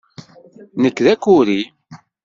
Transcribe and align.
Nekk 0.81 0.97
d 1.05 1.07
akuri. 1.13 1.61